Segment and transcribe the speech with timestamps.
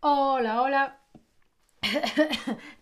[0.00, 1.00] Hola, hola.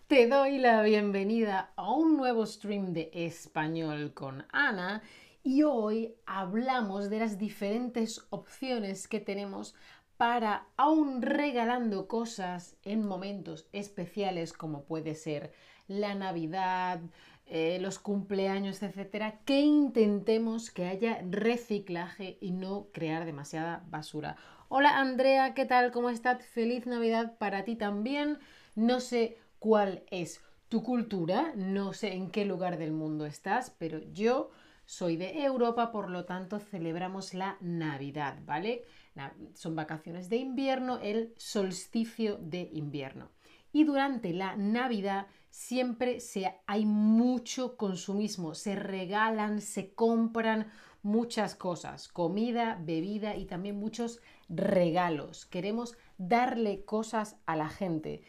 [0.07, 5.01] Te doy la bienvenida a un nuevo stream de español con Ana
[5.43, 9.75] y hoy hablamos de las diferentes opciones que tenemos
[10.15, 15.53] para, aún regalando cosas en momentos especiales como puede ser
[15.89, 17.01] la Navidad,
[17.45, 24.37] eh, los cumpleaños, etcétera, que intentemos que haya reciclaje y no crear demasiada basura.
[24.69, 25.91] Hola Andrea, ¿qué tal?
[25.91, 26.45] ¿Cómo estás?
[26.45, 28.37] Feliz Navidad para ti también.
[28.75, 33.99] No sé cuál es tu cultura, no sé en qué lugar del mundo estás, pero
[34.13, 34.51] yo
[34.85, 38.85] soy de Europa, por lo tanto celebramos la Navidad, ¿vale?
[39.55, 43.31] Son vacaciones de invierno, el solsticio de invierno.
[43.71, 52.07] Y durante la Navidad siempre se, hay mucho consumismo, se regalan, se compran muchas cosas,
[52.07, 54.19] comida, bebida y también muchos
[54.49, 55.45] regalos.
[55.45, 58.21] Queremos darle cosas a la gente.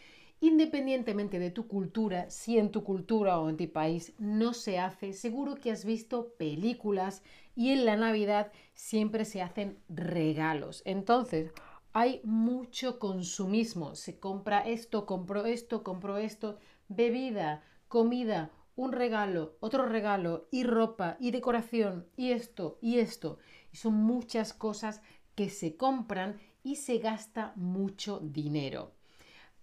[0.43, 5.13] Independientemente de tu cultura, si en tu cultura o en tu país no se hace,
[5.13, 7.23] seguro que has visto películas
[7.55, 10.81] y en la Navidad siempre se hacen regalos.
[10.87, 11.53] Entonces,
[11.93, 13.97] hay mucho consumismo.
[13.97, 16.59] Se compra esto, compro esto, compro esto,
[16.91, 23.39] bebida, comida, un regalo, otro regalo, y ropa, y decoración, y esto, y esto.
[23.73, 25.01] Y son muchas cosas
[25.35, 28.93] que se compran y se gasta mucho dinero.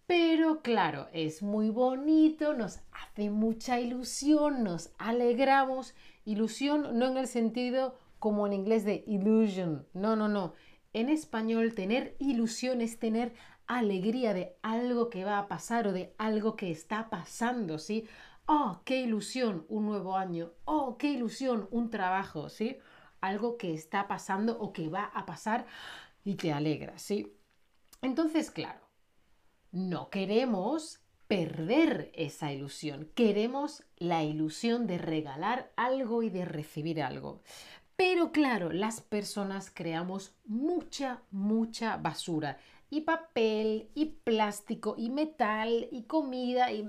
[0.08, 5.96] Pero claro, es muy bonito, nos hace mucha ilusión, nos alegramos.
[6.24, 10.54] Ilusión no en el sentido como en inglés de illusion, no, no, no.
[10.94, 13.34] En español tener ilusión es tener
[13.68, 18.08] alegría de algo que va a pasar o de algo que está pasando, ¿sí?
[18.46, 20.54] Oh, qué ilusión, un nuevo año.
[20.66, 22.78] Oh, qué ilusión, un trabajo, ¿sí?
[23.20, 25.66] Algo que está pasando o que va a pasar
[26.24, 27.36] y te alegra, ¿sí?
[28.02, 28.80] Entonces, claro,
[29.72, 37.42] no queremos perder esa ilusión, queremos la ilusión de regalar algo y de recibir algo.
[37.98, 46.04] Pero claro, las personas creamos mucha, mucha basura y papel, y plástico, y metal, y
[46.04, 46.88] comida, y...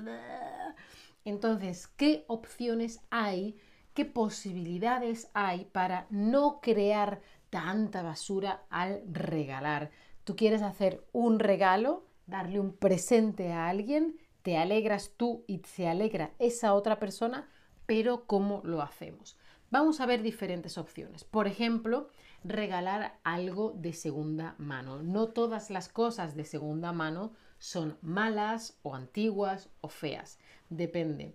[1.25, 3.57] Entonces, ¿qué opciones hay?
[3.95, 7.21] ¿Qué posibilidades hay para no crear
[7.51, 9.91] tanta basura al regalar?
[10.25, 15.89] Tú quieres hacer un regalo, darle un presente a alguien, te alegras tú y se
[15.89, 17.49] alegra esa otra persona,
[17.87, 19.37] pero ¿cómo lo hacemos?
[19.71, 21.25] Vamos a ver diferentes opciones.
[21.25, 22.09] Por ejemplo,
[22.45, 25.03] regalar algo de segunda mano.
[25.03, 30.39] No todas las cosas de segunda mano son malas o antiguas o feas.
[30.69, 31.35] Depende.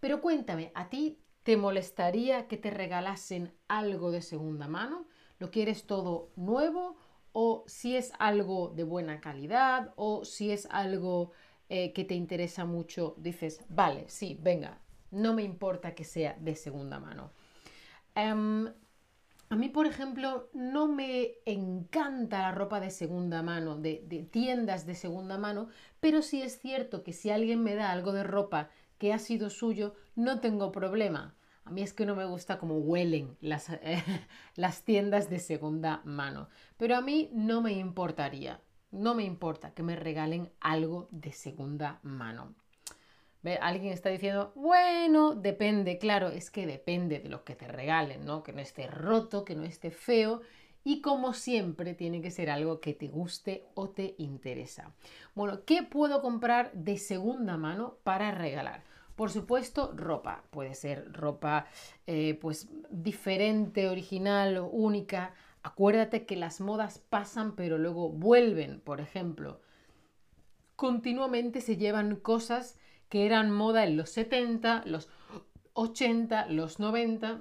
[0.00, 5.06] Pero cuéntame, ¿a ti te molestaría que te regalasen algo de segunda mano?
[5.38, 6.96] ¿Lo quieres todo nuevo?
[7.32, 9.92] ¿O si es algo de buena calidad?
[9.96, 11.32] ¿O si es algo
[11.68, 14.80] eh, que te interesa mucho, dices, vale, sí, venga,
[15.10, 17.30] no me importa que sea de segunda mano?
[18.14, 18.72] Em,
[19.50, 24.94] a mí, por ejemplo, no me encanta la ropa de segunda mano, de, tiendas de
[24.94, 25.68] segunda mano,
[26.00, 29.48] pero sí es cierto que si alguien me da algo de ropa que ha sido
[29.48, 31.34] suyo, no tengo problema.
[31.64, 33.70] A mí es que no me gusta cómo huelen las,
[34.84, 38.60] tiendas de segunda mano, pero a mí no me importaría,
[38.90, 42.54] no me importa que me regalen algo de segunda mano.
[43.60, 48.42] Alguien está diciendo, bueno, depende, claro, es que depende de lo que te regalen, ¿no?
[48.42, 50.42] Que no esté roto, que no esté feo
[50.84, 54.92] y como siempre tiene que ser algo que te guste o te interesa.
[55.34, 58.84] Bueno, ¿qué puedo comprar de segunda mano para regalar?
[59.14, 60.44] Por supuesto, ropa.
[60.50, 61.66] Puede ser ropa
[62.06, 65.34] eh, pues diferente, original, única.
[65.62, 68.80] Acuérdate que las modas pasan pero luego vuelven.
[68.80, 69.60] Por ejemplo,
[70.76, 75.08] continuamente se llevan cosas que eran moda en los 70, los
[75.74, 77.38] 80, los 90.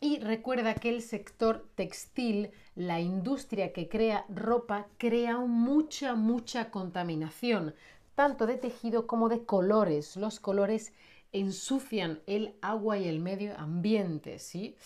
[0.00, 7.74] Y recuerda que el sector textil, la industria que crea ropa, crea mucha, mucha contaminación,
[8.14, 10.16] tanto de tejido como de colores.
[10.16, 10.92] Los colores
[11.32, 14.76] ensucian el agua y el medio ambiente, ¿sí?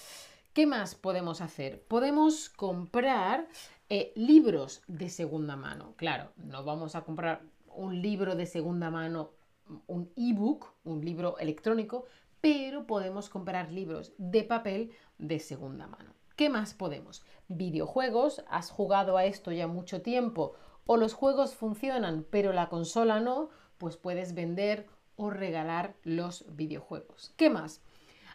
[0.55, 1.83] ¿Qué más podemos hacer?
[1.83, 3.49] Podemos comprar
[3.89, 5.95] eh, libros de segunda mano.
[5.97, 7.43] Claro, no vamos a comprar
[7.75, 9.31] un libro de segunda mano
[9.87, 12.07] un ebook, un libro electrónico,
[12.41, 16.15] pero podemos comprar libros de papel de segunda mano.
[16.37, 17.23] ¿Qué más podemos?
[17.49, 20.55] Videojuegos, has jugado a esto ya mucho tiempo
[20.87, 27.33] o los juegos funcionan pero la consola no, pues puedes vender o regalar los videojuegos.
[27.37, 27.83] ¿Qué más?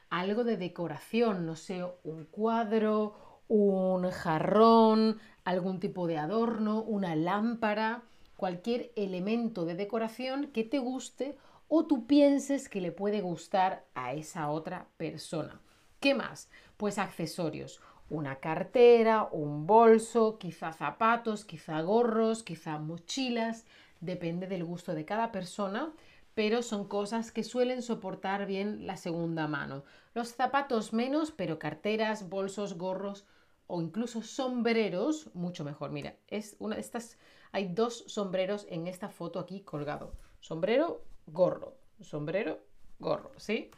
[0.09, 8.03] Algo de decoración, no sé, un cuadro, un jarrón, algún tipo de adorno, una lámpara,
[8.37, 11.37] cualquier elemento de decoración que te guste
[11.67, 15.59] o tú pienses que le puede gustar a esa otra persona.
[15.99, 16.49] ¿Qué más?
[16.77, 23.65] Pues accesorios, una cartera, un bolso, quizá zapatos, quizá gorros, quizá mochilas,
[23.99, 25.91] depende del gusto de cada persona,
[26.35, 29.83] pero son cosas que suelen soportar bien la segunda mano.
[30.13, 33.25] Los zapatos menos, pero carteras, bolsos, gorros
[33.67, 35.91] o incluso sombreros, mucho mejor.
[35.91, 37.17] Mira, es una de estas,
[37.51, 40.13] hay dos sombreros en esta foto aquí colgado.
[40.39, 42.59] Sombrero, gorro, sombrero,
[42.99, 43.71] gorro, ¿sí?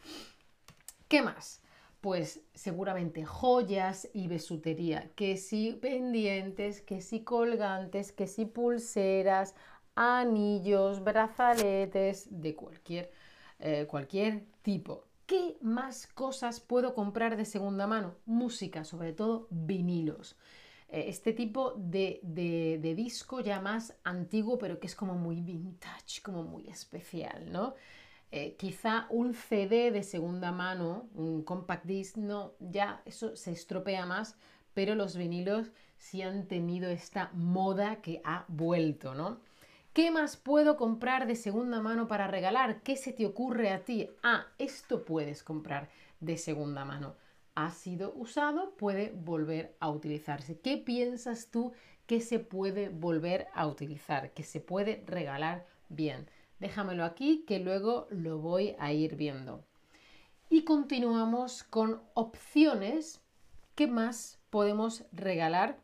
[1.08, 1.62] ¿Qué más?
[2.02, 9.56] Pues seguramente joyas y besutería, que si pendientes, que si colgantes, que si pulseras,
[9.96, 13.12] anillos, brazaletes, de cualquier,
[13.60, 15.09] eh, cualquier tipo.
[15.30, 18.16] ¿Qué más cosas puedo comprar de segunda mano?
[18.26, 20.36] Música, sobre todo vinilos.
[20.88, 22.20] Eh, este tipo de,
[22.98, 27.76] disco ya más antiguo, pero que es como muy vintage, como muy especial, ¿no?
[28.32, 34.08] Eh, quizá un CD de segunda mano, un compact disc, no, ya eso se estropea
[34.08, 34.36] más,
[34.74, 35.68] pero los vinilos
[36.00, 39.42] sí han tenido esta moda que ha vuelto, ¿no?
[39.94, 42.84] ¿Qué más puedo comprar de segunda mano para regalar?
[42.84, 44.08] ¿Qué se te ocurre a ti?
[44.22, 45.90] Ah, esto puedes comprar
[46.20, 47.16] de segunda mano.
[47.56, 50.60] Ha sido usado, puede volver a utilizarse.
[50.60, 51.74] ¿Qué piensas tú
[52.06, 54.32] que se puede volver a utilizar?
[54.34, 56.30] Que se puede regalar bien.
[56.60, 59.66] Déjamelo aquí que luego lo voy a ir viendo.
[60.52, 63.22] Y continuamos con opciones.
[63.74, 65.80] ¿Qué más podemos regalar?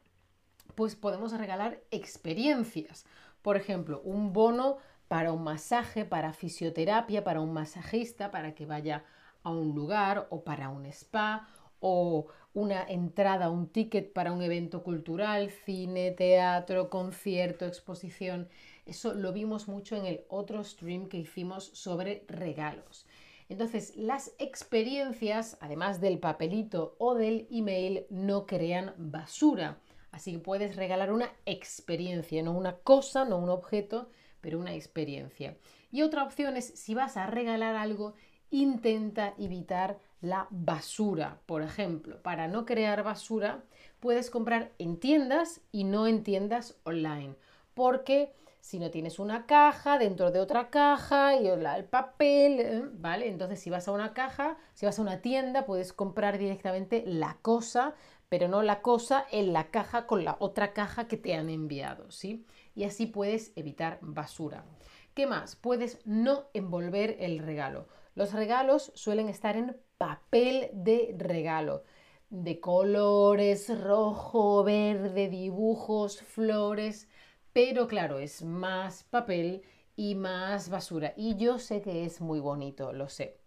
[0.76, 3.06] Pues podemos regalar experiencias.
[3.46, 4.78] Por ejemplo, un bono
[5.08, 9.04] para un masaje, para fisioterapia, para un masajista, para que vaya
[9.44, 11.48] a un lugar o para un spa
[11.80, 12.26] o
[12.56, 18.50] una entrada, un ticket para un evento cultural, cine, teatro, concierto, exposición.
[18.88, 23.06] Eso lo vimos mucho en el otro stream que hicimos sobre regalos.
[23.48, 29.78] Entonces, las experiencias, además del papelito o del email, no crean basura.
[30.16, 34.10] Así que puedes regalar una experiencia, no una cosa, no un objeto,
[34.40, 35.58] pero una experiencia.
[35.92, 38.14] Y otra opción es, si vas a regalar algo,
[38.50, 41.42] intenta evitar la basura.
[41.46, 43.66] Por ejemplo, para no crear basura,
[44.00, 47.36] puedes comprar en tiendas y no en tiendas online.
[47.74, 48.32] Porque
[48.62, 52.84] si no tienes una caja dentro de otra caja y el papel, ¿eh?
[52.94, 53.28] ¿vale?
[53.28, 57.38] Entonces si vas a una caja, si vas a una tienda, puedes comprar directamente la
[57.42, 57.94] cosa
[58.30, 62.12] pero no la cosa en la caja con la otra caja que te han enviado,
[62.12, 62.46] ¿sí?
[62.74, 64.66] Y así puedes evitar basura.
[65.14, 65.56] ¿Qué más?
[65.56, 67.88] Puedes no envolver el regalo.
[68.16, 71.84] Los regalos suelen estar en papel de regalo,
[72.30, 77.08] de colores rojo, verde, dibujos, flores,
[77.54, 79.64] pero claro, es más papel
[79.96, 81.14] y más basura.
[81.16, 83.40] Y yo sé que es muy bonito, lo sé.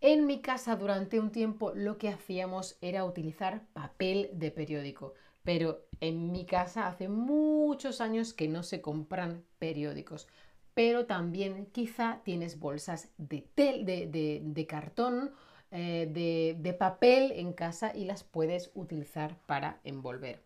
[0.00, 5.80] En mi casa durante un tiempo lo que hacíamos era utilizar papel de periódico, pero
[6.00, 10.28] en mi casa hace muchos años que no se compran periódicos.
[10.74, 15.32] Pero también quizá tienes bolsas de, de, cartón,
[15.72, 20.40] eh, de papel en casa y las puedes utilizar para envolver.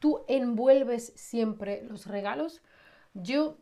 [0.00, 2.60] ¿Tú envuelves siempre los regalos?
[3.14, 3.58] Yo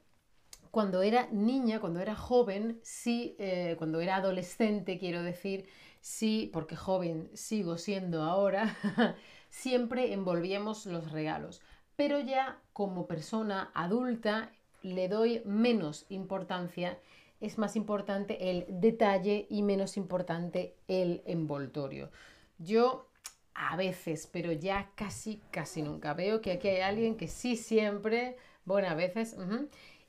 [0.75, 5.69] cuando era niña, cuando era joven, sí, eh, cuando era adolescente, quiero decir,
[6.01, 8.77] sí, porque joven sigo siendo ahora,
[9.51, 11.63] siempre envolvíamos los regalos.
[11.95, 14.51] Pero ya como persona adulta
[14.83, 16.99] le doy menos importancia,
[17.41, 22.11] es más importante el detalle y menos importante el envoltorio.
[22.59, 23.07] Yo
[23.55, 28.37] a veces, pero ya casi, casi nunca veo que aquí hay alguien que sí siempre,
[28.65, 29.37] bueno, a veces,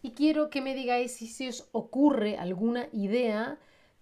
[0.06, 3.58] y quiero que me digáis si se os ocurre alguna idea,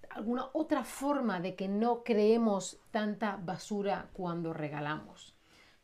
[0.10, 5.34] alguna otra forma de que no creemos tanta basura cuando regalamos.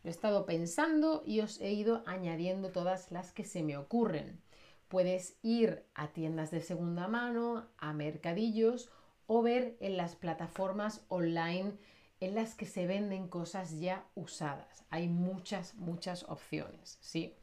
[0.04, 4.42] Lo he estado pensando y os he ido añadiendo todas las que se me ocurren.
[4.90, 8.90] Puedes ir a tiendas de segunda mano, a mercadillos
[9.26, 11.78] o ver en las plataformas online
[12.20, 14.84] en las que se venden cosas ya usadas.
[14.90, 17.38] Hay muchas, muchas opciones, ¿sí?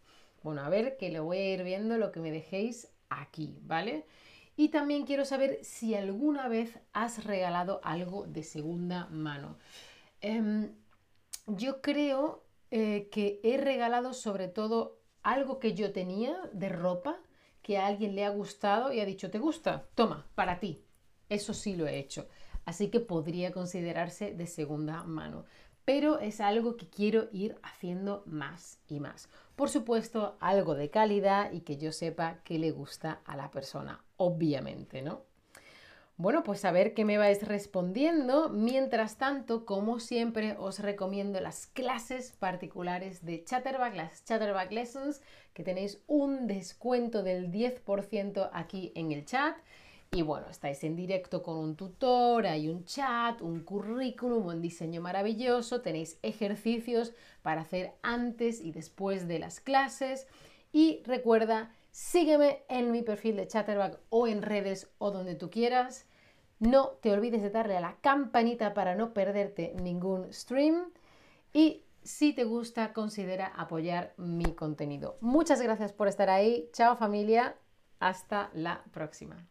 [0.46, 4.06] Bueno, a ver que lo voy a ir viendo lo que me dejéis aquí, ¿vale?
[4.56, 9.58] Y también quiero saber si alguna vez has regalado algo de segunda mano.
[10.20, 10.70] Em,
[11.48, 17.18] yo creo eh, que he regalado sobre todo algo que yo tenía de ropa
[17.60, 19.88] que a alguien le ha gustado y ha dicho, ¿te gusta?
[19.96, 20.84] Toma, para ti.
[21.28, 22.28] Eso sí lo he hecho.
[22.64, 25.44] Así que podría considerarse de segunda mano.
[25.84, 29.28] Pero es algo que quiero ir haciendo más y más.
[29.56, 34.04] Por supuesto, algo de calidad y que yo sepa que le gusta a la persona,
[34.18, 35.22] obviamente, ¿no?
[36.18, 38.48] Bueno, pues a ver qué me vais respondiendo.
[38.50, 45.20] Mientras tanto, como siempre, os recomiendo las clases particulares de Chatterback, las Chatterback Lessons,
[45.52, 49.56] que tenéis un descuento del 10% aquí en el chat.
[50.16, 55.02] Y bueno, estáis en directo con un tutor, hay un chat, un currículum, un diseño
[55.02, 60.26] maravilloso, tenéis ejercicios para hacer antes y después de las clases.
[60.72, 66.06] Y recuerda, sígueme en mi perfil de Chatterback o en redes o donde tú quieras.
[66.60, 70.94] No te olvides de darle a la campanita para no perderte ningún stream.
[71.52, 75.18] Y si te gusta, considera apoyar mi contenido.
[75.20, 76.70] Muchas gracias por estar ahí.
[76.72, 77.54] Chao familia.
[77.98, 79.46] Hasta la próxima.